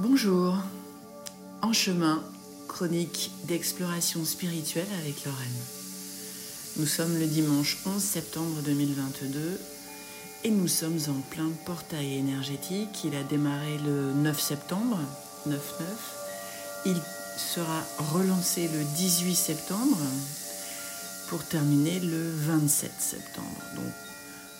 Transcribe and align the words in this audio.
Bonjour, 0.00 0.54
en 1.60 1.72
chemin, 1.72 2.22
chronique 2.68 3.32
d'exploration 3.48 4.24
spirituelle 4.24 4.86
avec 5.02 5.24
Lorraine. 5.24 5.48
Nous 6.76 6.86
sommes 6.86 7.18
le 7.18 7.26
dimanche 7.26 7.78
11 7.84 8.00
septembre 8.00 8.62
2022 8.64 9.60
et 10.44 10.50
nous 10.52 10.68
sommes 10.68 11.00
en 11.08 11.20
plein 11.32 11.50
portail 11.66 12.14
énergétique. 12.14 13.02
Il 13.02 13.16
a 13.16 13.24
démarré 13.24 13.76
le 13.84 14.12
9 14.12 14.40
septembre, 14.40 15.00
9-9. 15.48 15.56
Il 16.86 17.02
sera 17.36 17.82
relancé 18.14 18.68
le 18.68 18.84
18 18.94 19.34
septembre 19.34 19.98
pour 21.28 21.42
terminer 21.42 21.98
le 21.98 22.30
27 22.46 22.92
septembre. 23.00 23.62
Donc, 23.74 23.92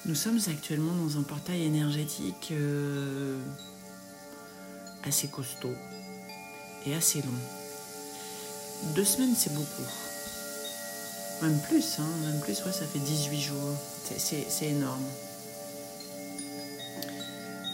nous 0.04 0.16
sommes 0.16 0.40
actuellement 0.48 0.94
dans 0.94 1.16
un 1.16 1.22
portail 1.22 1.62
énergétique 1.62 2.48
euh, 2.50 3.38
assez 5.04 5.28
costaud 5.28 5.74
et 6.86 6.94
assez 6.94 7.20
long. 7.22 8.92
Deux 8.94 9.04
semaines, 9.04 9.34
c'est 9.36 9.54
beaucoup. 9.54 9.88
Même 11.42 11.60
plus, 11.68 11.98
hein, 11.98 12.08
même 12.24 12.40
plus, 12.40 12.64
ouais, 12.64 12.72
ça 12.72 12.84
fait 12.84 12.98
18 12.98 13.40
jours. 13.40 13.74
C'est 14.16 14.66
énorme. 14.66 15.04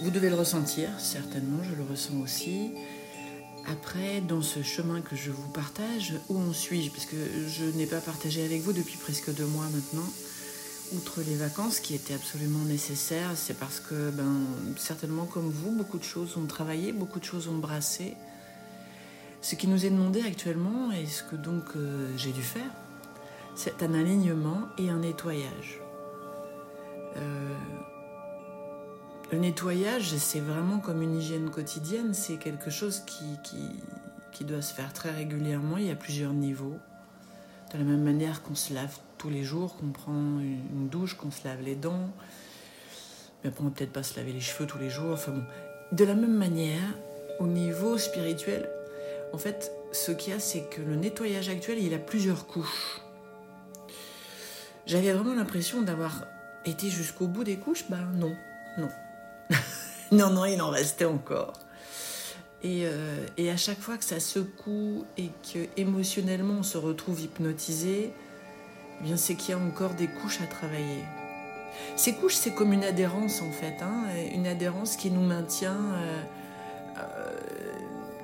Vous 0.03 0.11
devez 0.11 0.29
le 0.29 0.35
ressentir, 0.35 0.89
certainement, 0.99 1.63
je 1.63 1.75
le 1.75 1.85
ressens 1.89 2.21
aussi. 2.23 2.73
Après, 3.67 4.21
dans 4.21 4.43
ce 4.43 4.63
chemin 4.63 5.01
que 5.01 5.17
je 5.17 5.31
vous 5.31 5.49
partage, 5.49 6.15
où 6.29 6.39
en 6.39 6.53
suis-je? 6.53 6.91
Parce 6.91 7.07
que 7.07 7.17
je 7.49 7.65
n'ai 7.65 7.87
pas 7.87 8.01
partagé 8.01 8.45
avec 8.45 8.61
vous 8.61 8.73
depuis 8.73 8.99
presque 8.99 9.33
deux 9.35 9.47
mois 9.47 9.65
maintenant. 9.73 10.09
Outre 10.93 11.23
les 11.27 11.35
vacances 11.35 11.81
qui 11.81 11.95
étaient 11.95 12.15
absolument 12.15 12.65
nécessaires, 12.65 13.33
c'est 13.37 13.59
parce 13.59 13.81
que, 13.81 14.11
ben, 14.11 14.45
certainement 14.77 15.25
comme 15.25 15.49
vous, 15.49 15.73
beaucoup 15.73 15.99
de 15.99 16.05
choses 16.05 16.37
ont 16.37 16.47
travaillé, 16.47 16.93
beaucoup 16.93 17.19
de 17.19 17.25
choses 17.25 17.49
ont 17.49 17.57
brassé. 17.57 18.17
Ce 19.41 19.55
qui 19.55 19.67
nous 19.67 19.87
est 19.87 19.91
demandé 19.91 20.23
actuellement, 20.23 20.93
et 20.93 21.07
ce 21.07 21.23
que 21.23 21.37
donc 21.37 21.65
euh, 21.77 22.11
j'ai 22.17 22.33
dû 22.33 22.43
faire, 22.43 22.71
c'est 23.55 23.83
un 23.83 23.95
alignement 23.95 24.69
et 24.79 24.91
un 24.91 24.99
nettoyage. 24.99 25.81
Euh, 27.17 27.55
le 29.33 29.39
nettoyage, 29.39 30.17
c'est 30.17 30.41
vraiment 30.41 30.79
comme 30.79 31.03
une 31.03 31.17
hygiène 31.17 31.51
quotidienne, 31.51 32.15
c'est 32.15 32.37
quelque 32.37 32.71
chose 32.71 33.03
qui, 33.07 33.25
qui, 33.43 33.71
qui, 34.33 34.45
doit 34.45 34.63
se 34.63 34.75
faire 34.75 34.93
très 34.93 35.11
régulièrement, 35.11 35.77
il 35.77 35.87
y 35.87 35.91
a 35.91 35.97
plusieurs 35.97 36.33
niveaux. 36.33 36.79
De 37.75 37.79
la 37.81 37.85
même 37.85 38.05
manière 38.05 38.41
qu'on 38.45 38.55
se 38.55 38.73
lave 38.73 38.99
tous 39.19 39.31
les 39.31 39.43
jours, 39.43 39.77
qu'on 39.77 39.89
prend 39.89 40.13
une 40.13 40.89
douche, 40.89 41.15
qu'on 41.17 41.33
se 41.33 41.45
lave 41.45 41.61
les 41.61 41.75
dents, 41.75 42.09
mais 43.43 43.51
on 43.59 43.65
ne 43.65 43.69
peut 43.69 43.75
peut-être 43.75 43.93
pas 43.93 44.05
se 44.05 44.17
laver 44.17 44.33
les 44.33 44.41
cheveux 44.41 44.65
tous 44.65 44.79
les 44.79 44.91
jours, 44.91 45.13
enfin 45.13 45.33
bon. 45.33 45.43
De 45.91 46.05
la 46.05 46.15
même 46.15 46.35
manière, 46.35 46.95
au 47.41 47.49
niveau 47.49 47.99
spirituel, 47.99 48.71
en 49.33 49.39
fait, 49.39 49.73
ce 49.91 50.13
qu'il 50.13 50.33
y 50.33 50.37
a, 50.37 50.39
c'est 50.39 50.71
que 50.71 50.83
le 50.83 50.95
nettoyage 50.95 51.49
actuel, 51.49 51.81
il 51.81 51.93
a 51.95 51.99
plusieurs 51.99 52.47
couches. 52.47 53.01
J'avais 54.87 55.13
vraiment 55.13 55.35
l'impression 55.35 55.83
d'avoir 55.83 56.27
été 56.65 56.91
jusqu'au 56.91 57.27
bout 57.27 57.43
des 57.43 57.57
couches, 57.57 57.87
ben 57.89 58.07
non, 58.15 58.37
non. 58.79 58.89
non, 60.13 60.31
non, 60.31 60.45
il 60.45 60.63
en 60.63 60.71
restait 60.71 61.07
encore. 61.07 61.55
Et, 62.65 62.87
euh, 62.87 63.27
et, 63.37 63.51
à 63.51 63.59
chaque 63.59 63.79
fois 63.79 63.99
que 63.99 64.05
ça 64.05 64.21
secoue 64.21 65.05
et 65.19 65.29
que 65.53 65.69
émotionnellement 65.77 66.55
on 66.61 66.63
se 66.63 66.79
retrouve 66.79 67.21
hypnotisé, 67.21 68.11
eh 69.05 69.17
c'est 69.17 69.35
qu'il 69.35 69.51
y 69.51 69.53
a 69.53 69.59
encore 69.59 69.93
des 69.93 70.09
couches 70.09 70.41
à 70.41 70.47
travailler. 70.47 71.05
Ces 71.95 72.15
couches, 72.15 72.37
c'est 72.37 72.55
comme 72.55 72.73
une 72.73 72.85
adhérence 72.85 73.43
en 73.43 73.51
fait, 73.51 73.83
hein, 73.83 74.05
une 74.33 74.47
adhérence 74.47 74.97
qui 74.97 75.11
nous 75.11 75.21
maintient, 75.21 75.77
euh, 75.77 76.23
euh, 76.97 77.33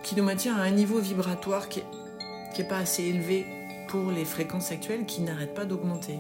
qui 0.02 0.16
nous 0.16 0.24
maintient 0.24 0.56
à 0.56 0.62
un 0.62 0.70
niveau 0.70 1.00
vibratoire 1.00 1.68
qui 1.68 1.82
n'est 2.56 2.68
pas 2.68 2.78
assez 2.78 3.04
élevé 3.04 3.46
pour 3.88 4.10
les 4.10 4.24
fréquences 4.24 4.72
actuelles 4.72 5.04
qui 5.04 5.20
n'arrêtent 5.20 5.54
pas 5.54 5.66
d'augmenter. 5.66 6.18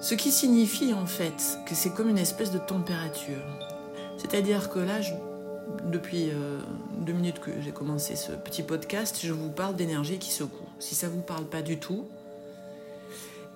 Ce 0.00 0.14
qui 0.14 0.30
signifie 0.30 0.92
en 0.92 1.06
fait 1.06 1.58
que 1.66 1.74
c'est 1.74 1.90
comme 1.90 2.10
une 2.10 2.18
espèce 2.18 2.52
de 2.52 2.58
température. 2.58 3.42
C'est-à-dire 4.18 4.70
que 4.70 4.78
là, 4.78 5.00
depuis 5.86 6.30
euh, 6.30 6.58
deux 6.98 7.12
minutes 7.12 7.40
que 7.40 7.50
j'ai 7.60 7.72
commencé 7.72 8.16
ce 8.16 8.32
petit 8.32 8.62
podcast, 8.62 9.20
je 9.22 9.32
vous 9.32 9.50
parle 9.50 9.76
d'énergie 9.76 10.18
qui 10.18 10.30
secoue. 10.30 10.68
Si 10.78 10.94
ça 10.94 11.08
ne 11.08 11.12
vous 11.12 11.22
parle 11.22 11.44
pas 11.44 11.62
du 11.62 11.78
tout, 11.78 12.06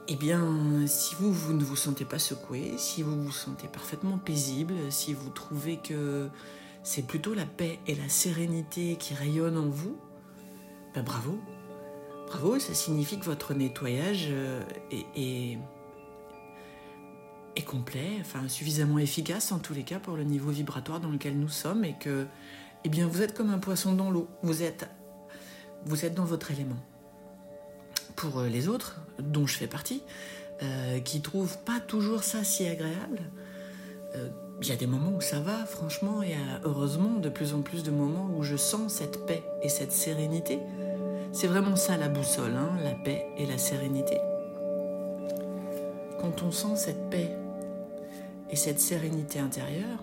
eh 0.08 0.16
bien, 0.16 0.42
si 0.86 1.14
vous, 1.16 1.32
vous 1.32 1.52
ne 1.52 1.62
vous 1.62 1.76
sentez 1.76 2.04
pas 2.04 2.18
secoué, 2.18 2.74
si 2.78 3.02
vous 3.02 3.22
vous 3.22 3.32
sentez 3.32 3.68
parfaitement 3.68 4.18
paisible, 4.18 4.74
si 4.90 5.12
vous 5.12 5.28
trouvez 5.30 5.76
que 5.76 6.28
c'est 6.82 7.06
plutôt 7.06 7.34
la 7.34 7.44
paix 7.44 7.78
et 7.86 7.94
la 7.94 8.08
sérénité 8.08 8.96
qui 8.96 9.14
rayonnent 9.14 9.58
en 9.58 9.68
vous, 9.68 9.96
ben 10.94 11.02
bravo. 11.02 11.38
Bravo, 12.28 12.58
ça 12.58 12.74
signifie 12.74 13.18
que 13.18 13.24
votre 13.24 13.54
nettoyage 13.54 14.28
euh, 14.30 14.62
est 15.16 15.58
est 17.58 17.62
complet, 17.62 18.18
enfin 18.20 18.48
suffisamment 18.48 18.98
efficace 18.98 19.52
en 19.52 19.58
tous 19.58 19.74
les 19.74 19.82
cas 19.82 19.98
pour 19.98 20.16
le 20.16 20.22
niveau 20.22 20.50
vibratoire 20.50 21.00
dans 21.00 21.10
lequel 21.10 21.38
nous 21.38 21.48
sommes 21.48 21.84
et 21.84 21.94
que 21.98 22.26
eh 22.84 22.88
bien 22.88 23.06
vous 23.08 23.20
êtes 23.20 23.34
comme 23.34 23.50
un 23.50 23.58
poisson 23.58 23.92
dans 23.92 24.10
l'eau, 24.10 24.28
vous 24.42 24.62
êtes 24.62 24.88
vous 25.84 26.04
êtes 26.04 26.14
dans 26.14 26.24
votre 26.24 26.50
élément. 26.50 26.78
Pour 28.16 28.38
euh, 28.38 28.48
les 28.48 28.68
autres, 28.68 29.00
dont 29.20 29.46
je 29.46 29.56
fais 29.56 29.66
partie, 29.66 30.02
euh, 30.62 30.98
qui 31.00 31.20
trouvent 31.20 31.58
pas 31.58 31.80
toujours 31.80 32.24
ça 32.24 32.42
si 32.42 32.66
agréable, 32.66 33.20
euh, 34.16 34.28
il 34.60 34.68
y 34.68 34.72
a 34.72 34.76
des 34.76 34.88
moments 34.88 35.12
où 35.16 35.20
ça 35.20 35.38
va, 35.38 35.64
franchement, 35.66 36.20
et 36.20 36.34
heureusement 36.64 37.20
de 37.20 37.28
plus 37.28 37.54
en 37.54 37.62
plus 37.62 37.84
de 37.84 37.92
moments 37.92 38.28
où 38.36 38.42
je 38.42 38.56
sens 38.56 38.94
cette 38.94 39.24
paix 39.24 39.44
et 39.62 39.68
cette 39.68 39.92
sérénité. 39.92 40.58
C'est 41.30 41.46
vraiment 41.46 41.76
ça 41.76 41.96
la 41.96 42.08
boussole, 42.08 42.56
hein, 42.56 42.72
la 42.82 42.94
paix 42.94 43.24
et 43.36 43.46
la 43.46 43.56
sérénité. 43.56 44.18
Quand 46.20 46.42
on 46.42 46.50
sent 46.50 46.74
cette 46.74 47.08
paix 47.08 47.36
et 48.50 48.56
cette 48.56 48.80
sérénité 48.80 49.38
intérieure, 49.38 50.02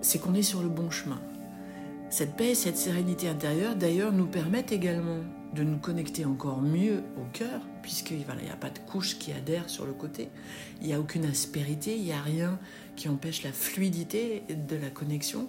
c'est 0.00 0.18
qu'on 0.18 0.34
est 0.34 0.42
sur 0.42 0.62
le 0.62 0.68
bon 0.68 0.90
chemin. 0.90 1.20
Cette 2.10 2.36
paix 2.36 2.50
et 2.50 2.54
cette 2.54 2.76
sérénité 2.76 3.28
intérieure, 3.28 3.76
d'ailleurs, 3.76 4.12
nous 4.12 4.26
permettent 4.26 4.72
également 4.72 5.20
de 5.54 5.62
nous 5.62 5.78
connecter 5.78 6.24
encore 6.24 6.60
mieux 6.60 7.02
au 7.16 7.24
cœur, 7.32 7.60
puisqu'il 7.82 8.24
voilà, 8.24 8.42
n'y 8.42 8.50
a 8.50 8.56
pas 8.56 8.70
de 8.70 8.78
couche 8.78 9.18
qui 9.18 9.32
adhère 9.32 9.68
sur 9.68 9.86
le 9.86 9.92
côté, 9.92 10.28
il 10.80 10.86
n'y 10.86 10.94
a 10.94 11.00
aucune 11.00 11.24
aspérité, 11.24 11.96
il 11.96 12.04
n'y 12.04 12.12
a 12.12 12.20
rien 12.20 12.58
qui 12.96 13.08
empêche 13.08 13.42
la 13.42 13.52
fluidité 13.52 14.42
de 14.48 14.76
la 14.76 14.90
connexion. 14.90 15.48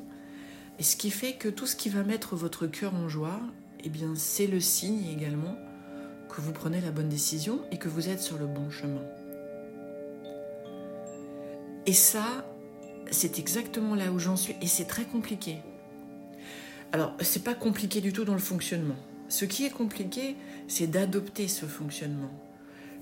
Et 0.79 0.83
ce 0.83 0.95
qui 0.95 1.11
fait 1.11 1.33
que 1.33 1.49
tout 1.49 1.65
ce 1.65 1.75
qui 1.75 1.89
va 1.89 2.03
mettre 2.03 2.35
votre 2.35 2.67
cœur 2.67 2.95
en 2.95 3.09
joie, 3.09 3.39
eh 3.83 3.89
bien, 3.89 4.13
c'est 4.15 4.47
le 4.47 4.59
signe 4.59 5.05
également 5.07 5.55
que 6.29 6.41
vous 6.41 6.51
prenez 6.53 6.79
la 6.79 6.91
bonne 6.91 7.09
décision 7.09 7.59
et 7.71 7.77
que 7.77 7.89
vous 7.89 8.07
êtes 8.09 8.21
sur 8.21 8.37
le 8.37 8.45
bon 8.45 8.69
chemin. 8.69 9.01
Et 11.89 11.93
ça, 11.93 12.45
c'est 13.09 13.39
exactement 13.39 13.95
là 13.95 14.11
où 14.11 14.19
j'en 14.19 14.35
suis 14.35 14.53
et 14.61 14.67
c'est 14.67 14.85
très 14.85 15.05
compliqué. 15.05 15.57
Alors, 16.91 17.15
c'est 17.19 17.43
pas 17.43 17.55
compliqué 17.55 17.99
du 17.99 18.13
tout 18.13 18.25
dans 18.25 18.35
le 18.35 18.39
fonctionnement. 18.39 18.97
Ce 19.27 19.43
qui 19.43 19.65
est 19.65 19.71
compliqué, 19.71 20.35
c'est 20.67 20.85
d'adopter 20.85 21.47
ce 21.47 21.65
fonctionnement. 21.65 22.29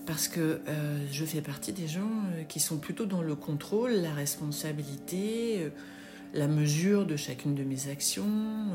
Parce 0.05 0.29
que 0.29 0.61
euh, 0.69 1.05
je 1.11 1.25
fais 1.25 1.41
partie 1.41 1.73
des 1.73 1.89
gens 1.89 1.99
euh, 2.37 2.43
qui 2.43 2.61
sont 2.61 2.77
plutôt 2.77 3.05
dans 3.05 3.21
le 3.21 3.35
contrôle, 3.35 3.91
la 3.91 4.13
responsabilité, 4.13 5.63
euh, 5.63 5.69
la 6.33 6.47
mesure 6.47 7.05
de 7.05 7.17
chacune 7.17 7.55
de 7.55 7.65
mes 7.65 7.89
actions, 7.89 8.71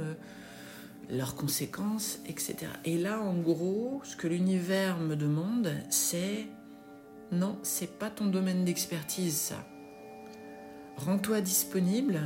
leurs 1.08 1.36
conséquences, 1.36 2.18
etc. 2.26 2.56
Et 2.84 2.98
là, 2.98 3.18
en 3.18 3.38
gros, 3.38 4.02
ce 4.04 4.14
que 4.14 4.28
l'univers 4.28 4.98
me 4.98 5.16
demande, 5.16 5.72
c'est 5.88 6.48
non, 7.30 7.56
c'est 7.62 7.98
pas 7.98 8.10
ton 8.10 8.26
domaine 8.26 8.66
d'expertise, 8.66 9.36
ça. 9.36 9.64
Rends-toi 10.96 11.40
disponible, 11.40 12.20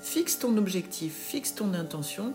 fixe 0.00 0.38
ton 0.38 0.56
objectif, 0.56 1.12
fixe 1.14 1.54
ton 1.54 1.74
intention, 1.74 2.34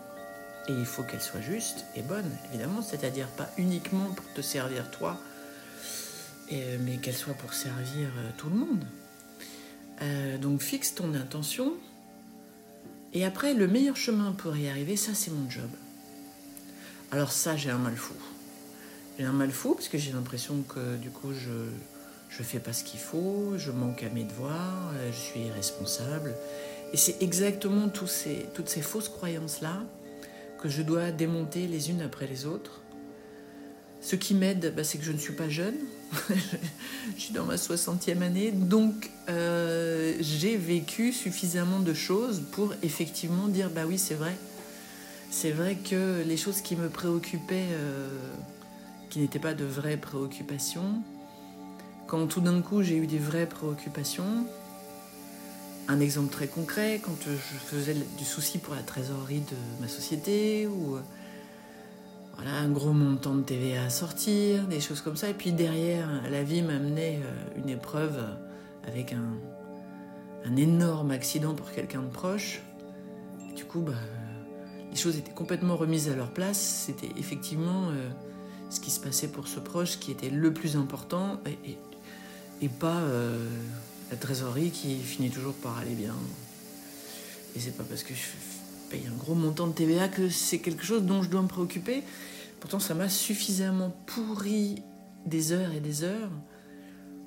et 0.68 0.74
il 0.74 0.86
faut 0.86 1.04
qu'elle 1.04 1.22
soit 1.22 1.42
juste 1.42 1.86
et 1.96 2.02
bonne, 2.02 2.30
évidemment, 2.50 2.82
c'est-à-dire 2.82 3.28
pas 3.28 3.50
uniquement 3.58 4.10
pour 4.16 4.26
te 4.34 4.42
servir 4.42 4.92
toi, 4.92 5.18
mais 6.52 6.98
qu'elle 7.02 7.16
soit 7.16 7.34
pour 7.34 7.54
servir 7.54 8.10
euh, 8.18 8.30
tout 8.38 8.50
le 8.50 8.56
monde. 8.56 8.84
Euh, 10.02 10.38
donc 10.38 10.62
fixe 10.62 10.96
ton 10.96 11.14
intention, 11.14 11.74
et 13.14 13.26
après, 13.26 13.54
le 13.54 13.68
meilleur 13.68 13.96
chemin 13.96 14.32
pour 14.34 14.56
y 14.58 14.70
arriver, 14.70 14.98
ça 14.98 15.14
c'est 15.14 15.32
mon 15.32 15.50
job. 15.50 15.70
Alors 17.12 17.32
ça, 17.32 17.56
j'ai 17.56 17.70
un 17.70 17.78
mal 17.78 17.96
fou. 17.96 18.14
J'ai 19.18 19.26
un 19.26 19.32
mal 19.32 19.52
fou 19.52 19.74
parce 19.74 19.88
que 19.88 19.98
j'ai 19.98 20.12
l'impression 20.12 20.62
que 20.62 20.98
du 20.98 21.10
coup, 21.10 21.34
je, 21.34 21.50
je 22.30 22.44
fais 22.44 22.60
pas 22.60 22.74
ce 22.74 22.84
qu'il 22.84 23.00
faut, 23.00 23.54
je 23.58 23.72
manque 23.72 24.04
à 24.04 24.10
mes 24.10 24.24
devoirs, 24.24 24.92
euh, 24.96 25.12
je 25.12 25.18
suis 25.18 25.40
irresponsable. 25.42 26.36
Et 26.94 26.98
c'est 26.98 27.22
exactement 27.22 27.90
toutes 27.90 28.10
ces 28.10 28.82
fausses 28.82 29.10
croyances-là 29.10 29.84
que 30.62 30.70
je 30.70 30.82
dois 30.82 31.12
démonter 31.12 31.68
les 31.68 31.90
unes 31.90 32.02
après 32.02 32.28
les 32.28 32.46
autres. 32.46 32.82
Ce 34.02 34.16
qui 34.16 34.36
m'aide, 34.36 34.74
bah, 34.76 34.84
c'est 34.84 34.98
que 34.98 35.04
je 35.04 35.12
ne 35.12 35.18
suis 35.18 35.34
pas 35.34 35.50
jeune. 35.50 35.76
je 37.16 37.22
suis 37.22 37.34
dans 37.34 37.46
ma 37.46 37.56
60e 37.56 38.22
année. 38.22 38.52
Donc, 38.52 39.10
euh, 39.30 40.14
j'ai 40.20 40.56
vécu 40.56 41.12
suffisamment 41.12 41.80
de 41.80 41.94
choses 41.94 42.44
pour 42.52 42.74
effectivement 42.84 43.48
dire 43.48 43.70
bah 43.70 43.82
oui, 43.88 43.98
c'est 43.98 44.16
vrai. 44.16 44.36
C'est 45.30 45.52
vrai 45.52 45.76
que 45.76 46.24
les 46.26 46.38
choses 46.38 46.62
qui 46.62 46.76
me 46.76 46.90
préoccupaient, 46.90 47.68
euh, 47.72 48.08
qui 49.10 49.20
n'étaient 49.20 49.40
pas 49.40 49.54
de 49.54 49.66
vraies 49.66 49.98
préoccupations, 49.98 51.02
quand 52.08 52.28
tout 52.28 52.42
d'un 52.42 52.62
coup 52.62 52.82
j'ai 52.82 52.98
eu 52.98 53.08
des 53.08 53.20
vraies 53.20 53.46
préoccupations, 53.46 54.46
un 55.88 56.00
exemple 56.00 56.32
très 56.32 56.48
concret, 56.48 57.00
quand 57.04 57.16
je 57.22 57.32
faisais 57.32 57.96
du 58.18 58.26
souci 58.26 58.58
pour 58.58 58.76
la 58.76 58.82
trésorerie 58.82 59.42
de 59.42 59.82
ma 59.82 59.88
société, 59.88 60.68
ou 60.68 60.96
euh, 60.96 61.02
voilà, 62.36 62.52
un 62.56 62.70
gros 62.70 62.94
montant 62.94 63.36
de 63.36 63.42
TVA 63.42 63.84
à 63.84 63.90
sortir, 63.90 64.68
des 64.68 64.80
choses 64.80 65.02
comme 65.02 65.16
ça. 65.16 65.30
Et 65.30 65.34
puis 65.34 65.52
derrière, 65.52 66.08
la 66.30 66.44
vie 66.44 66.62
m'amenait 66.62 67.20
euh, 67.24 67.62
une 67.62 67.70
épreuve 67.70 68.20
avec 68.86 69.14
un, 69.14 69.34
un 70.46 70.56
énorme 70.56 71.12
accident 71.12 71.54
pour 71.54 71.72
quelqu'un 71.72 72.02
de 72.02 72.10
proche. 72.10 72.62
Et 73.50 73.54
du 73.54 73.66
coup, 73.66 73.82
bah, 73.82 73.94
les 74.92 74.98
choses 74.98 75.18
étaient 75.18 75.34
complètement 75.34 75.76
remises 75.76 76.10
à 76.10 76.16
leur 76.16 76.32
place. 76.32 76.58
C'était 76.58 77.12
effectivement 77.18 77.90
euh, 77.90 78.10
ce 78.70 78.80
qui 78.80 78.92
se 78.92 79.00
passait 79.00 79.30
pour 79.30 79.48
ce 79.48 79.60
proche 79.60 80.00
qui 80.00 80.12
était 80.12 80.30
le 80.30 80.54
plus 80.54 80.76
important 80.76 81.40
pas 82.68 83.02
la 84.10 84.18
trésorerie 84.18 84.72
qui 84.72 84.98
finit 84.98 85.30
toujours 85.30 85.54
par 85.54 85.78
aller 85.78 85.94
bien. 85.94 86.16
Et 87.56 87.60
c'est 87.60 87.76
pas 87.76 87.84
parce 87.84 88.04
que 88.04 88.14
je 88.14 88.22
paye 88.90 89.06
un 89.08 89.16
gros 89.16 89.36
montant 89.36 89.68
de 89.68 89.74
TVA 89.74 90.08
que 90.08 90.30
c'est 90.30 90.60
quelque 90.60 90.84
chose 90.84 91.04
dont 91.04 91.24
je 91.24 91.30
dois 91.30 91.42
me 91.42 91.48
préoccuper. 91.48 92.04
Pourtant, 92.60 92.80
ça 92.80 92.94
m'a 92.94 93.10
suffisamment 93.10 93.96
pourri 94.06 94.82
des 95.26 95.52
heures 95.52 95.74
et 95.74 95.80
des 95.80 96.04
heures 96.04 96.32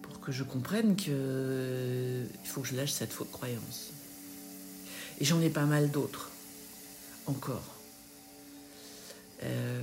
pour 0.03 0.21
que 0.21 0.33
je 0.33 0.43
comprenne 0.43 0.97
que 0.97 2.25
il 2.43 2.49
faut 2.49 2.63
que 2.63 2.69
je 2.69 2.77
lâche 2.77 2.93
cette 2.93 3.13
fausse 3.13 3.29
croyance. 3.31 3.93
Et 5.21 5.25
j'en 5.25 5.41
ai 5.41 5.51
pas 5.51 5.67
mal 5.67 5.91
d'autres 5.91 6.31
encore. 7.27 7.77
Euh, 9.43 9.81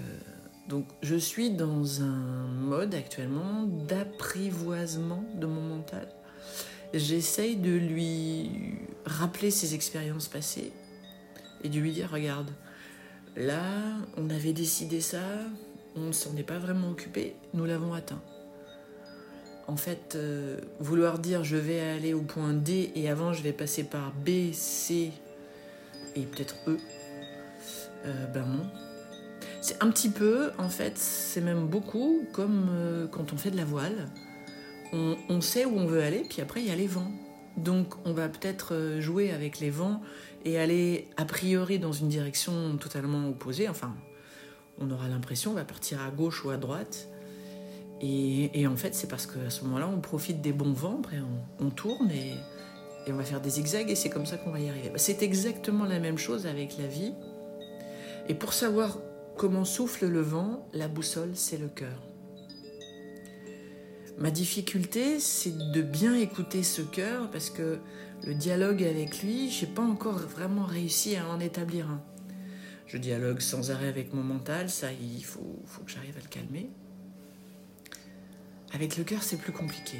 donc 0.67 0.85
je 1.01 1.15
suis 1.15 1.51
dans 1.51 2.01
un 2.01 2.47
mode 2.47 2.93
actuellement 2.93 3.63
d'apprivoisement 3.63 5.23
de 5.35 5.45
mon 5.45 5.61
mental 5.61 6.07
j'essaye 6.93 7.55
de 7.55 7.71
lui 7.71 8.49
rappeler 9.05 9.51
ses 9.51 9.75
expériences 9.75 10.27
passées 10.27 10.71
et 11.63 11.69
de 11.69 11.79
lui 11.79 11.91
dire 11.91 12.09
regarde, 12.11 12.51
là, 13.35 13.63
on 14.15 14.29
avait 14.29 14.53
décidé 14.53 15.01
ça, 15.01 15.23
on 15.95 16.07
ne 16.07 16.11
s'en 16.11 16.35
est 16.37 16.43
pas 16.43 16.59
vraiment 16.59 16.89
occupé, 16.89 17.35
nous 17.53 17.65
l'avons 17.65 17.93
atteint. 17.93 18.21
En 19.67 19.75
fait, 19.75 20.13
euh, 20.15 20.61
vouloir 20.79 21.19
dire 21.19 21.43
je 21.43 21.57
vais 21.57 21.81
aller 21.81 22.13
au 22.13 22.21
point 22.21 22.53
D 22.53 22.91
et 22.95 23.09
avant 23.09 23.33
je 23.33 23.43
vais 23.43 23.51
passer 23.51 23.83
par 23.83 24.13
B, 24.13 24.53
C 24.53 25.11
et 26.15 26.21
peut-être 26.21 26.55
E, 26.67 26.77
euh, 28.05 28.27
ben 28.27 28.45
non. 28.45 28.86
C'est 29.61 29.81
un 29.83 29.89
petit 29.89 30.09
peu, 30.09 30.51
en 30.57 30.69
fait, 30.69 30.97
c'est 30.97 31.41
même 31.41 31.67
beaucoup 31.67 32.21
comme 32.31 32.67
euh, 32.71 33.07
quand 33.07 33.33
on 33.33 33.37
fait 33.37 33.51
de 33.51 33.57
la 33.57 33.65
voile 33.65 34.07
on, 34.93 35.41
sait 35.41 35.65
où 35.65 35.77
on 35.77 35.85
veut 35.85 36.01
aller, 36.01 36.23
puis 36.27 36.41
après 36.41 36.61
il 36.61 36.67
y 36.67 36.71
a 36.71 36.75
les 36.75 36.87
vents. 36.87 37.11
Donc 37.57 37.95
on 38.05 38.13
va 38.13 38.29
peut-être 38.29 38.73
euh, 38.73 39.01
jouer 39.01 39.31
avec 39.31 39.59
les 39.59 39.69
vents 39.69 40.01
et 40.45 40.59
aller 40.59 41.07
a 41.17 41.25
priori 41.25 41.79
dans 41.79 41.91
une 41.91 42.07
direction 42.07 42.77
totalement 42.77 43.27
opposée. 43.29 43.67
Enfin, 43.67 43.95
on 44.79 44.89
aura 44.91 45.07
l'impression 45.07 45.51
on 45.51 45.55
va 45.55 45.65
partir 45.65 46.01
à 46.01 46.09
gauche 46.11 46.45
ou 46.45 46.49
à 46.49 46.57
droite. 46.57 47.07
Et, 47.99 48.67
en 48.67 48.75
fait, 48.75 48.93
c'est 48.93 49.07
parce 49.07 49.25
qu'à 49.25 49.49
ce 49.49 49.63
moment-là, 49.63 49.89
on 49.91 49.99
profite 49.99 50.39
des 50.39 50.53
bons 50.53 50.71
vents, 50.71 50.99
après 50.99 51.17
on, 51.59 51.71
tourne 51.71 52.11
et, 52.11 52.35
on 53.11 53.15
va 53.15 53.23
faire 53.23 53.41
des 53.41 53.49
zigzags 53.49 53.89
et 53.89 53.95
c'est 53.95 54.11
comme 54.11 54.27
ça 54.27 54.37
qu'on 54.37 54.51
va 54.51 54.59
y 54.59 54.69
arriver. 54.69 54.89
Bah, 54.89 54.99
c'est 54.99 55.23
exactement 55.23 55.83
la 55.85 55.97
même 55.97 56.19
chose 56.19 56.45
avec 56.45 56.77
la 56.77 56.85
vie. 56.85 57.13
Et 58.29 58.35
pour 58.35 58.53
savoir 58.53 58.99
comment 59.37 59.65
souffle 59.65 60.07
le 60.07 60.21
vent, 60.21 60.67
la 60.73 60.87
boussole, 60.87 61.31
c'est 61.35 61.57
le 61.57 61.67
cœur. 61.67 62.01
Ma 64.17 64.31
difficulté, 64.31 65.19
c'est 65.19 65.55
de 65.71 65.81
bien 65.81 66.15
écouter 66.15 66.63
ce 66.63 66.81
cœur 66.81 67.29
parce 67.29 67.51
que 67.51 67.77
le 68.25 68.33
dialogue 68.33 68.83
avec 68.83 69.21
lui, 69.21 69.51
j'ai 69.51 69.67
pas 69.67 69.83
encore 69.83 70.17
vraiment 70.17 70.65
réussi 70.65 71.15
à 71.15 71.27
en 71.29 71.39
établir 71.39 71.87
un. 71.89 72.01
Je 72.87 72.97
dialogue 72.97 73.39
sans 73.39 73.69
arrêt 73.69 73.87
avec 73.87 74.13
mon 74.13 74.23
mental, 74.23 74.69
ça, 74.69 74.87
il 74.91 75.23
faut, 75.23 75.61
faut 75.65 75.83
que 75.83 75.91
j'arrive 75.91 76.17
à 76.17 76.21
le 76.21 76.29
calmer. 76.29 76.69
Avec 78.73 78.97
le 78.97 79.03
cœur, 79.03 79.21
c'est 79.21 79.37
plus 79.37 79.53
compliqué. 79.53 79.97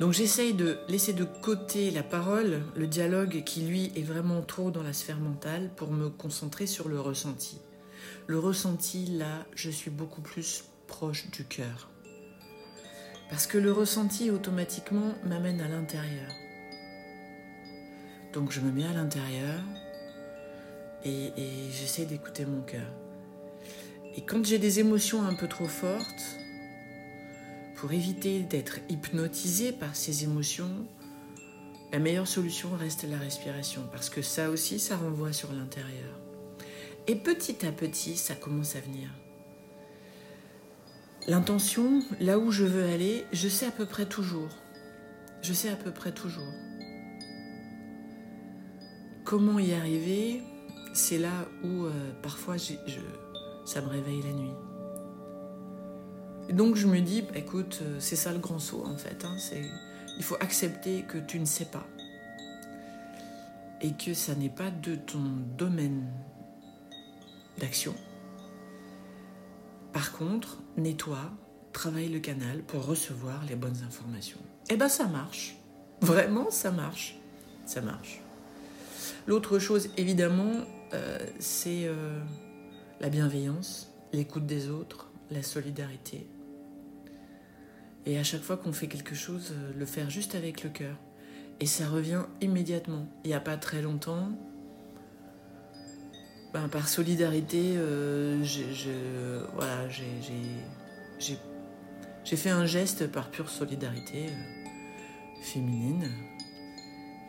Donc 0.00 0.12
j'essaye 0.12 0.54
de 0.54 0.78
laisser 0.88 1.12
de 1.12 1.24
côté 1.24 1.90
la 1.90 2.04
parole, 2.04 2.62
le 2.76 2.86
dialogue 2.86 3.42
qui 3.44 3.62
lui 3.62 3.92
est 3.96 4.02
vraiment 4.02 4.42
trop 4.42 4.70
dans 4.70 4.84
la 4.84 4.92
sphère 4.92 5.18
mentale 5.18 5.70
pour 5.74 5.90
me 5.90 6.08
concentrer 6.08 6.66
sur 6.66 6.88
le 6.88 7.00
ressenti. 7.00 7.60
Le 8.28 8.38
ressenti, 8.38 9.06
là, 9.06 9.44
je 9.56 9.70
suis 9.70 9.90
beaucoup 9.90 10.20
plus 10.20 10.64
proche 10.86 11.30
du 11.30 11.44
cœur. 11.44 11.88
Parce 13.28 13.46
que 13.46 13.58
le 13.58 13.72
ressenti 13.72 14.30
automatiquement 14.30 15.14
m'amène 15.26 15.60
à 15.60 15.68
l'intérieur. 15.68 16.30
Donc 18.32 18.52
je 18.52 18.60
me 18.60 18.70
mets 18.70 18.86
à 18.86 18.92
l'intérieur 18.92 19.60
et, 21.04 21.32
j'essaie 21.72 22.04
d'écouter 22.04 22.44
mon 22.46 22.62
cœur. 22.62 22.86
Et 24.16 24.22
quand 24.22 24.44
j'ai 24.44 24.58
des 24.58 24.80
émotions 24.80 25.24
un 25.24 25.34
peu 25.34 25.48
trop 25.48 25.68
fortes, 25.68 26.38
pour 27.78 27.92
éviter 27.92 28.40
d'être 28.40 28.80
hypnotisé 28.88 29.70
par 29.72 29.94
ces 29.94 30.24
émotions, 30.24 30.70
la 31.92 32.00
meilleure 32.00 32.26
solution 32.26 32.70
reste 32.76 33.04
la 33.08 33.18
respiration, 33.18 33.82
parce 33.92 34.10
que 34.10 34.20
ça 34.20 34.50
aussi, 34.50 34.78
ça 34.80 34.96
renvoie 34.96 35.32
sur 35.32 35.52
l'intérieur. 35.52 36.18
Et 37.06 37.14
petit 37.14 37.64
à 37.64 37.72
petit, 37.72 38.16
ça 38.16 38.34
commence 38.34 38.74
à 38.74 38.80
venir. 38.80 39.08
L'intention, 41.28 42.02
là 42.20 42.38
où 42.38 42.50
je 42.50 42.64
veux 42.64 42.84
aller, 42.84 43.24
je 43.32 43.48
sais 43.48 43.66
à 43.66 43.70
peu 43.70 43.86
près 43.86 44.06
toujours. 44.06 44.50
Je 45.40 45.52
sais 45.52 45.70
à 45.70 45.76
peu 45.76 45.92
près 45.92 46.12
toujours. 46.12 46.52
Comment 49.24 49.58
y 49.58 49.72
arriver, 49.72 50.42
c'est 50.94 51.18
là 51.18 51.48
où 51.62 51.84
euh, 51.84 51.92
parfois 52.22 52.56
ça 52.58 53.80
me 53.82 53.88
réveille 53.88 54.22
la 54.22 54.32
nuit. 54.32 54.67
Donc 56.52 56.76
je 56.76 56.86
me 56.86 57.00
dis, 57.00 57.24
écoute, 57.34 57.80
euh, 57.82 57.96
c'est 58.00 58.16
ça 58.16 58.32
le 58.32 58.38
grand 58.38 58.58
saut 58.58 58.84
en 58.86 58.96
fait. 58.96 59.24
Hein, 59.24 59.36
il 60.16 60.24
faut 60.24 60.36
accepter 60.40 61.02
que 61.02 61.18
tu 61.18 61.38
ne 61.38 61.44
sais 61.44 61.66
pas. 61.66 61.86
Et 63.80 63.92
que 63.92 64.14
ça 64.14 64.34
n'est 64.34 64.48
pas 64.48 64.70
de 64.70 64.96
ton 64.96 65.22
domaine 65.56 66.06
d'action 67.58 67.94
par 69.98 70.12
contre, 70.12 70.58
nettoie, 70.76 71.32
travaille 71.72 72.08
le 72.08 72.20
canal 72.20 72.62
pour 72.62 72.86
recevoir 72.86 73.44
les 73.46 73.56
bonnes 73.56 73.82
informations. 73.84 74.38
Eh 74.70 74.76
ben 74.76 74.88
ça 74.88 75.06
marche. 75.06 75.56
Vraiment, 76.00 76.50
ça 76.50 76.70
marche. 76.70 77.18
Ça 77.66 77.80
marche. 77.80 78.20
L'autre 79.26 79.58
chose, 79.58 79.90
évidemment, 79.96 80.52
euh, 80.94 81.18
c'est 81.40 81.86
euh, 81.86 82.20
la 83.00 83.08
bienveillance, 83.08 83.90
l'écoute 84.12 84.46
des 84.46 84.68
autres, 84.68 85.10
la 85.32 85.42
solidarité. 85.42 86.28
Et 88.08 88.18
à 88.18 88.24
chaque 88.24 88.40
fois 88.40 88.56
qu'on 88.56 88.72
fait 88.72 88.86
quelque 88.86 89.14
chose, 89.14 89.52
euh, 89.52 89.72
le 89.78 89.84
faire 89.84 90.08
juste 90.08 90.34
avec 90.34 90.64
le 90.64 90.70
cœur. 90.70 90.96
Et 91.60 91.66
ça 91.66 91.86
revient 91.86 92.22
immédiatement. 92.40 93.06
Il 93.22 93.28
n'y 93.28 93.34
a 93.34 93.40
pas 93.40 93.58
très 93.58 93.82
longtemps, 93.82 94.30
ben, 96.54 96.68
par 96.68 96.88
solidarité, 96.88 97.76
euh, 97.76 98.42
j'ai 98.42 98.64
fait 102.36 102.48
un 102.48 102.64
geste 102.64 103.08
par 103.08 103.30
pure 103.30 103.50
solidarité 103.50 104.28
euh, 104.28 105.42
féminine. 105.42 106.10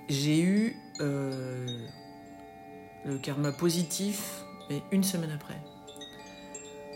J'ai 0.07 0.41
eu 0.41 0.77
le 1.01 3.17
karma 3.21 3.51
positif, 3.51 4.45
mais 4.69 4.81
une 4.93 5.03
semaine 5.03 5.31
après. 5.31 5.61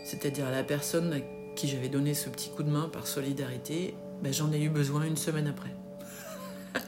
C'est-à-dire 0.04 0.50
la 0.50 0.64
personne 0.64 1.10
qui 1.54 1.68
j'avais 1.68 1.88
donné 1.88 2.14
ce 2.14 2.28
petit 2.28 2.50
coup 2.50 2.62
de 2.62 2.70
main 2.70 2.88
par 2.88 3.06
solidarité, 3.06 3.94
ben, 4.22 4.32
j'en 4.32 4.52
ai 4.52 4.62
eu 4.62 4.68
besoin 4.68 5.04
une 5.04 5.16
semaine 5.16 5.46
après. 5.46 5.74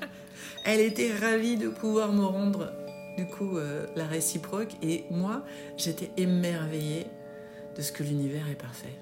Elle 0.64 0.80
était 0.80 1.14
ravie 1.14 1.56
de 1.56 1.68
pouvoir 1.68 2.12
me 2.12 2.24
rendre 2.24 2.72
du 3.16 3.26
coup 3.26 3.56
euh, 3.56 3.86
la 3.96 4.06
réciproque 4.06 4.72
et 4.82 5.04
moi 5.10 5.44
j'étais 5.76 6.10
émerveillée 6.16 7.06
de 7.76 7.82
ce 7.82 7.92
que 7.92 8.02
l'univers 8.02 8.48
est 8.48 8.56
parfait. 8.56 8.98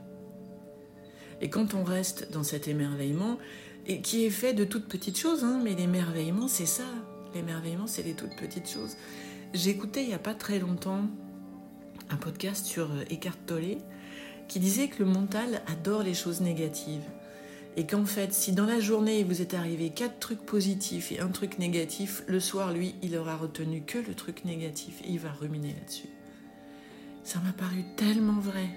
Et 1.40 1.50
quand 1.50 1.74
on 1.74 1.82
reste 1.82 2.30
dans 2.30 2.42
cet 2.42 2.68
émerveillement, 2.68 3.38
et 3.86 4.00
qui 4.00 4.24
est 4.24 4.30
fait 4.30 4.54
de 4.54 4.64
toutes 4.64 4.88
petites 4.88 5.18
choses, 5.18 5.44
hein, 5.44 5.60
mais 5.62 5.74
l'émerveillement 5.74 6.48
c'est 6.48 6.66
ça, 6.66 6.86
l'émerveillement 7.34 7.86
c'est 7.86 8.02
les 8.02 8.14
toutes 8.14 8.36
petites 8.36 8.68
choses. 8.68 8.96
Écouté 9.66 10.02
il 10.02 10.08
n'y 10.08 10.14
a 10.14 10.18
pas 10.18 10.34
très 10.34 10.58
longtemps 10.58 11.04
un 12.10 12.16
podcast 12.16 12.66
sur 12.66 12.90
euh, 12.90 13.04
Eckhart 13.10 13.38
Tolle 13.46 13.78
qui 14.48 14.60
disait 14.60 14.88
que 14.88 15.02
le 15.02 15.10
mental 15.10 15.62
adore 15.66 16.02
les 16.02 16.14
choses 16.14 16.40
négatives. 16.40 17.04
Et 17.76 17.86
qu'en 17.86 18.04
fait, 18.04 18.32
si 18.32 18.52
dans 18.52 18.66
la 18.66 18.78
journée 18.78 19.24
vous 19.24 19.42
êtes 19.42 19.54
arrivé 19.54 19.90
quatre 19.90 20.20
trucs 20.20 20.44
positifs 20.44 21.10
et 21.10 21.20
un 21.20 21.28
truc 21.28 21.58
négatif, 21.58 22.22
le 22.28 22.38
soir, 22.38 22.72
lui, 22.72 22.94
il 23.02 23.16
aura 23.16 23.36
retenu 23.36 23.82
que 23.82 23.98
le 23.98 24.14
truc 24.14 24.44
négatif 24.44 25.00
et 25.04 25.10
il 25.10 25.18
va 25.18 25.32
ruminer 25.32 25.74
là-dessus. 25.80 26.08
Ça 27.24 27.40
m'a 27.40 27.52
paru 27.52 27.84
tellement 27.96 28.38
vrai. 28.38 28.68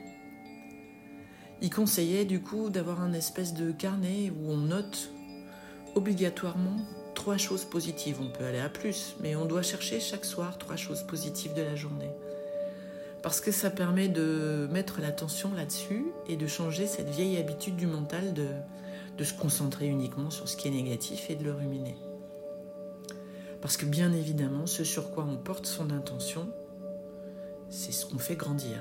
Il 1.62 1.70
conseillait 1.70 2.26
du 2.26 2.40
coup 2.40 2.70
d'avoir 2.70 3.02
un 3.02 3.14
espèce 3.14 3.54
de 3.54 3.72
carnet 3.72 4.32
où 4.32 4.52
on 4.52 4.58
note 4.58 5.12
obligatoirement 5.96 6.78
trois 7.14 7.38
choses 7.38 7.66
positives. 7.66 8.20
On 8.22 8.30
peut 8.30 8.46
aller 8.46 8.60
à 8.60 8.70
plus, 8.70 9.16
mais 9.20 9.36
on 9.36 9.46
doit 9.46 9.64
chercher 9.64 10.00
chaque 10.00 10.26
soir 10.26 10.58
trois 10.58 10.76
choses 10.76 11.04
positives 11.04 11.54
de 11.56 11.64
la 11.64 11.76
journée. 11.76 12.12
Parce 13.28 13.42
que 13.42 13.52
ça 13.52 13.70
permet 13.70 14.08
de 14.08 14.70
mettre 14.72 15.02
l'attention 15.02 15.54
là-dessus 15.54 16.06
et 16.30 16.38
de 16.38 16.48
changer 16.48 16.88
cette 16.88 17.10
vieille 17.10 17.36
habitude 17.36 17.76
du 17.76 17.86
mental 17.86 18.34
de 18.34 19.24
se 19.26 19.34
concentrer 19.34 19.86
uniquement 19.88 20.30
sur 20.30 20.48
ce 20.48 20.56
qui 20.56 20.70
est 20.70 20.72
négatif 20.72 21.30
et 21.30 21.36
de 21.36 21.44
le 21.44 21.52
ruminer. 21.52 21.98
Parce 23.62 23.76
que 23.76 23.86
bien 23.86 24.14
évidemment, 24.14 24.66
ce 24.66 24.86
sur 24.86 25.12
quoi 25.12 25.28
on 25.30 25.36
porte 25.36 25.66
son 25.66 25.92
intention, 25.92 26.48
c'est 27.70 27.92
ce 27.92 28.06
qu'on 28.06 28.18
fait 28.18 28.38
grandir. 28.38 28.78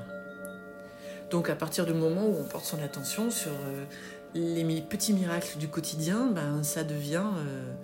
Donc 1.33 1.51
à 1.51 1.57
partir 1.57 1.85
du 1.85 1.93
moment 1.93 2.25
où 2.29 2.37
on 2.39 2.45
porte 2.45 2.67
son 2.67 2.81
attention 2.81 3.33
sur 3.33 3.51
euh, 3.51 3.85
les 4.33 4.81
petits 4.81 5.13
miracles 5.13 5.59
du 5.59 5.67
quotidien, 5.67 6.29
ben, 6.31 6.63
ça 6.63 6.85
devient 6.85 7.31
euh, 7.39 7.75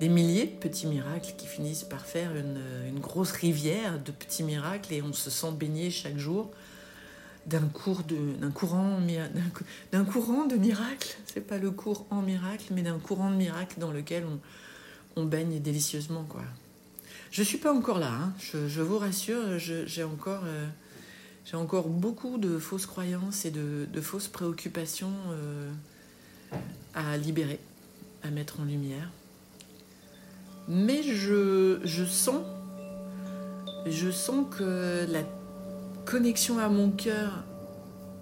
des 0.00 0.08
milliers 0.08 0.46
de 0.46 0.56
petits 0.56 0.86
miracles 0.86 1.34
qui 1.36 1.46
finissent 1.46 1.84
par 1.84 2.06
faire 2.06 2.32
une, 2.34 2.98
grosse 2.98 3.32
rivière 3.32 4.02
de 4.02 4.10
petits 4.10 4.42
miracles 4.42 4.94
et 4.94 5.02
on 5.02 5.12
se 5.12 5.30
sent 5.30 5.52
baigné 5.52 5.90
chaque 5.90 6.18
jour 6.18 6.50
d'un 7.46 7.68
cours 7.68 8.02
de 8.02 8.34
d'un 8.38 8.50
courant 8.50 8.98
d'un 9.92 10.04
courant 10.04 10.46
de 10.46 10.56
miracles. 10.56 11.16
C'est 11.26 11.46
pas 11.46 11.58
le 11.58 11.70
cours 11.70 12.06
en 12.10 12.22
miracle 12.22 12.72
mais 12.72 12.82
d'un 12.82 12.98
courant 12.98 13.30
de 13.30 13.36
miracles 13.36 13.78
dans 13.78 13.92
lequel 13.92 14.24
on, 14.24 15.20
on 15.20 15.24
baigne 15.24 15.60
délicieusement 15.60 16.24
quoi. 16.24 16.42
Je 17.30 17.42
suis 17.42 17.58
pas 17.58 17.72
encore 17.72 17.98
là 17.98 18.12
hein. 18.12 18.32
je, 18.38 18.80
vous 18.80 18.98
rassure 18.98 19.58
j'ai 19.58 20.04
encore 20.04 20.42
euh, 20.44 20.66
j'ai 21.44 21.56
encore 21.56 21.88
beaucoup 21.88 22.38
de 22.38 22.58
fausses 22.58 22.86
croyances 22.86 23.44
et 23.44 23.50
de, 23.50 23.86
de 23.90 24.00
fausses 24.00 24.28
préoccupations 24.28 25.12
euh, 25.30 25.70
à 26.94 27.16
libérer 27.16 27.60
à 28.22 28.30
mettre 28.30 28.60
en 28.60 28.64
lumière 28.64 29.10
mais 30.70 31.02
je, 31.02 32.04
sens 32.06 32.42
je 33.86 34.10
sens 34.10 34.46
que 34.56 35.04
la 35.10 35.22
connexion 36.06 36.58
à 36.58 36.68
mon 36.68 36.92
cœur 36.92 37.42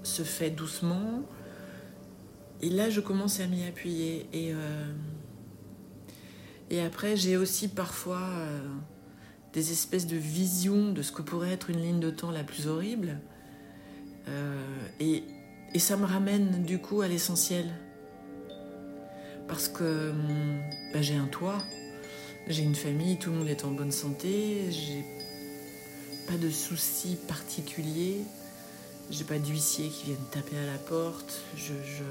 se 0.03 0.23
fait 0.23 0.49
doucement. 0.49 1.23
Et 2.63 2.71
là, 2.71 2.89
je 2.89 3.01
commence 3.01 3.39
à 3.41 3.47
m'y 3.47 3.67
appuyer. 3.67 4.27
Et, 4.33 4.55
euh, 4.55 4.93
et 6.71 6.81
après, 6.81 7.17
j'ai 7.17 7.37
aussi 7.37 7.69
parfois 7.69 8.23
euh, 8.23 8.61
des 9.53 9.71
espèces 9.71 10.07
de 10.07 10.17
visions 10.17 10.93
de 10.93 11.03
ce 11.03 11.13
que 11.13 11.21
pourrait 11.21 11.53
être 11.53 11.69
une 11.69 11.83
ligne 11.83 12.01
de 12.01 12.11
temps 12.11 12.31
la 12.31 12.45
plus 12.45 12.67
horrible. 12.67 13.21
Euh, 14.29 14.59
et, 15.01 15.23
et, 15.75 15.79
ça 15.79 15.99
me 15.99 16.07
ramène 16.07 16.65
du 16.65 16.79
coup 16.79 17.03
à 17.03 17.09
l'essentiel. 17.09 17.67
Parce 19.47 19.69
que 19.69 20.13
bah, 20.95 21.03
j'ai 21.03 21.17
un 21.17 21.27
toit, 21.27 21.59
j'ai 22.49 22.63
une 22.63 22.75
famille, 22.75 23.17
tout 23.19 23.31
le 23.31 23.37
monde 23.37 23.49
est 23.49 23.65
en 23.65 23.71
bonne 23.71 23.93
santé, 23.93 24.71
j'ai 24.71 25.05
pas 26.27 26.37
de 26.37 26.51
soucis 26.51 27.17
particuliers. 27.29 28.21
J'ai 29.11 29.25
pas 29.25 29.39
d'huissier 29.39 29.89
qui 29.89 30.07
viennent 30.07 30.19
taper 30.31 30.59
à 30.59 30.67
la 30.67 30.77
porte. 30.79 31.41
Je, 31.57 31.73
je... 31.73 32.05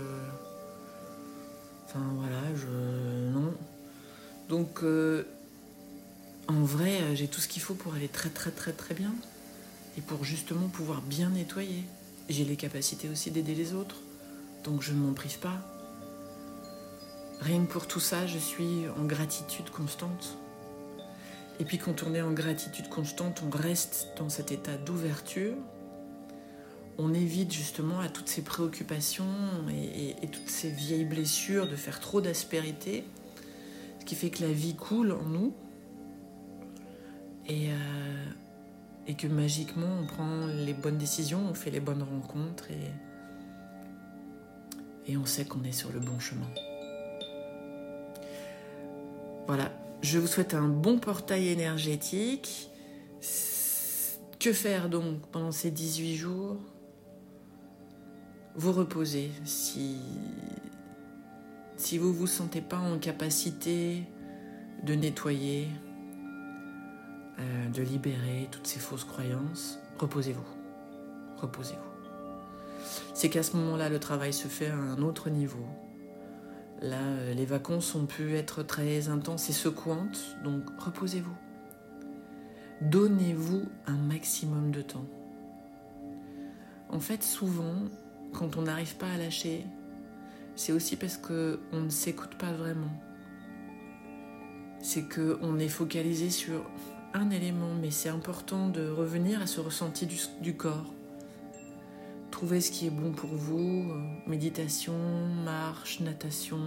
Enfin 1.85 2.03
voilà, 2.15 2.41
je. 2.55 3.31
Non. 3.31 3.53
Donc, 4.49 4.81
euh, 4.81 5.23
en 6.47 6.61
vrai, 6.63 7.15
j'ai 7.15 7.27
tout 7.27 7.39
ce 7.39 7.47
qu'il 7.47 7.61
faut 7.61 7.75
pour 7.75 7.93
aller 7.93 8.07
très 8.07 8.29
très 8.29 8.49
très 8.49 8.71
très 8.71 8.95
bien. 8.95 9.13
Et 9.97 10.01
pour 10.01 10.23
justement 10.23 10.67
pouvoir 10.69 11.01
bien 11.01 11.29
nettoyer. 11.29 11.83
J'ai 12.29 12.45
les 12.45 12.55
capacités 12.55 13.09
aussi 13.09 13.29
d'aider 13.29 13.53
les 13.53 13.73
autres. 13.73 13.97
Donc 14.63 14.81
je 14.81 14.91
ne 14.93 14.97
m'en 14.97 15.13
prive 15.13 15.37
pas. 15.37 15.76
Rien 17.39 17.65
que 17.65 17.71
pour 17.71 17.87
tout 17.87 17.99
ça, 17.99 18.25
je 18.25 18.37
suis 18.37 18.85
en 18.99 19.05
gratitude 19.05 19.69
constante. 19.69 20.37
Et 21.59 21.65
puis 21.65 21.77
quand 21.77 22.03
on 22.03 22.13
est 22.13 22.21
en 22.21 22.31
gratitude 22.31 22.89
constante, 22.89 23.43
on 23.45 23.49
reste 23.49 24.09
dans 24.17 24.29
cet 24.29 24.51
état 24.51 24.77
d'ouverture. 24.77 25.55
On 26.97 27.13
évite 27.13 27.53
justement 27.53 27.99
à 27.99 28.09
toutes 28.09 28.27
ces 28.27 28.41
préoccupations 28.41 29.25
et, 29.69 30.15
toutes 30.27 30.49
ces 30.49 30.69
vieilles 30.69 31.05
blessures 31.05 31.67
de 31.67 31.75
faire 31.75 31.99
trop 31.99 32.21
d'aspérité, 32.21 33.03
ce 33.99 34.05
qui 34.05 34.15
fait 34.15 34.31
que 34.31 34.43
la 34.43 34.51
vie 34.51 34.75
coule 34.75 35.11
en 35.11 35.23
nous 35.23 35.53
et, 37.45 37.69
euh, 37.69 38.25
et 39.05 39.13
que 39.13 39.27
magiquement 39.27 39.99
on 40.01 40.07
prend 40.07 40.47
les 40.47 40.73
bonnes 40.73 40.97
décisions, 40.97 41.41
on 41.47 41.53
fait 41.53 41.69
les 41.69 41.79
bonnes 41.79 42.01
rencontres 42.01 42.65
et 45.07 45.17
on 45.17 45.25
sait 45.25 45.45
qu'on 45.45 45.63
est 45.63 45.71
sur 45.71 45.91
le 45.91 45.99
bon 45.99 46.19
chemin. 46.19 46.49
Voilà, 49.47 49.71
je 50.01 50.19
vous 50.19 50.27
souhaite 50.27 50.53
un 50.53 50.67
bon 50.67 50.99
portail 50.99 51.47
énergétique. 51.47 52.69
Que 54.39 54.51
faire 54.51 54.89
donc 54.89 55.21
pendant 55.31 55.53
ces 55.53 55.71
18 55.71 56.15
jours? 56.17 56.57
Vous 58.55 58.73
reposez 58.73 59.31
si, 59.45 59.97
si 61.77 61.97
vous 61.97 62.09
ne 62.09 62.13
vous 62.13 62.27
sentez 62.27 62.59
pas 62.59 62.77
en 62.77 62.97
capacité 62.99 64.03
de 64.83 64.93
nettoyer, 64.93 65.69
euh, 67.39 67.69
de 67.69 67.81
libérer 67.81 68.49
toutes 68.51 68.67
ces 68.67 68.79
fausses 68.79 69.05
croyances, 69.05 69.79
reposez-vous. 69.97 70.41
Reposez-vous. 71.37 71.81
C'est 73.13 73.29
qu'à 73.29 73.43
ce 73.43 73.55
moment-là, 73.55 73.89
le 73.89 73.99
travail 73.99 74.33
se 74.33 74.47
fait 74.47 74.67
à 74.67 74.75
un 74.75 75.01
autre 75.01 75.29
niveau. 75.29 75.65
Là, 76.81 77.01
euh, 77.01 77.33
les 77.33 77.45
vacances 77.45 77.95
ont 77.95 78.05
pu 78.05 78.35
être 78.35 78.61
très 78.61 79.09
intenses 79.09 79.49
et 79.49 79.53
secouantes, 79.53 80.37
donc 80.43 80.63
reposez-vous. 80.77 81.35
Donnez-vous 82.81 83.63
un 83.87 83.97
maximum 83.97 84.71
de 84.71 84.83
temps. 84.83 85.07
En 86.89 86.99
fait, 86.99 87.23
souvent, 87.23 87.75
quand 88.33 88.57
on 88.57 88.63
n'arrive 88.63 88.95
pas 88.97 89.09
à 89.11 89.17
lâcher, 89.17 89.65
c'est 90.55 90.71
aussi 90.71 90.95
parce 90.95 91.17
qu'on 91.17 91.57
ne 91.73 91.89
s'écoute 91.89 92.35
pas 92.35 92.51
vraiment. 92.51 92.91
C'est 94.79 95.07
qu'on 95.09 95.57
est 95.57 95.69
focalisé 95.69 96.29
sur 96.29 96.69
un 97.15 97.31
élément, 97.31 97.73
mais 97.81 97.89
c'est 97.89 98.09
important 98.09 98.69
de 98.69 98.87
revenir 98.87 99.41
à 99.41 99.47
ce 99.47 99.59
ressenti 99.59 100.07
du 100.41 100.55
corps 100.55 100.93
Trouvez 102.37 102.61
ce 102.61 102.69
qui 102.69 102.85
est 102.85 102.91
bon 102.91 103.13
pour 103.13 103.31
vous. 103.31 103.89
Euh, 103.89 104.29
méditation, 104.29 104.93
marche, 105.43 106.01
natation, 106.01 106.59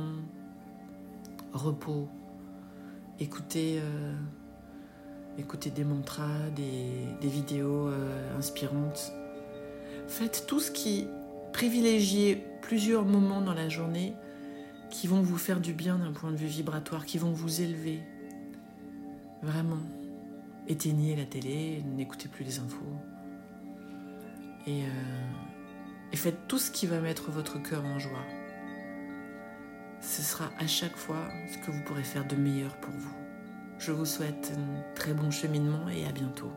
repos. 1.52 2.08
Écoutez, 3.20 3.78
euh, 3.78 4.12
écoutez 5.38 5.70
des 5.70 5.84
mantras, 5.84 6.50
des, 6.56 7.28
vidéos 7.28 7.86
euh, 7.86 8.36
inspirantes. 8.36 9.12
Faites 10.08 10.44
tout 10.48 10.58
ce 10.58 10.72
qui 10.72 11.06
privilégiez 11.52 12.44
plusieurs 12.62 13.04
moments 13.04 13.40
dans 13.40 13.54
la 13.54 13.68
journée 13.68 14.14
qui 14.90 15.06
vont 15.06 15.22
vous 15.22 15.38
faire 15.38 15.60
du 15.60 15.72
bien 15.72 15.98
d'un 15.98 16.10
point 16.10 16.32
de 16.32 16.36
vue 16.36 16.48
vibratoire, 16.48 17.06
qui 17.06 17.18
vont 17.18 17.30
vous 17.30 17.60
élever. 17.60 18.00
Vraiment. 19.40 19.78
Éteignez 20.66 21.14
la 21.14 21.26
télé, 21.26 21.84
n'écoutez 21.96 22.28
plus 22.28 22.44
les 22.44 22.58
infos. 22.58 22.96
Et 24.66 24.82
et 26.12 26.16
faites 26.16 26.48
tout 26.48 26.58
ce 26.58 26.70
qui 26.70 26.86
va 26.86 27.00
mettre 27.00 27.30
votre 27.30 27.62
cœur 27.62 27.84
en 27.84 27.98
joie. 27.98 28.24
Ce 30.00 30.22
sera 30.22 30.50
à 30.58 30.66
chaque 30.66 30.96
fois 30.96 31.28
ce 31.52 31.58
que 31.58 31.70
vous 31.70 31.82
pourrez 31.84 32.02
faire 32.02 32.26
de 32.26 32.36
meilleur 32.36 32.76
pour 32.76 32.92
vous. 32.92 33.14
Je 33.78 33.92
vous 33.92 34.06
souhaite 34.06 34.52
un 34.56 34.94
très 34.94 35.14
bon 35.14 35.30
cheminement 35.30 35.88
et 35.88 36.06
à 36.06 36.12
bientôt. 36.12 36.52